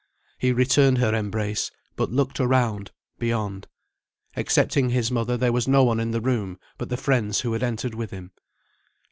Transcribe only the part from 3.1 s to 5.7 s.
beyond. Excepting his mother there was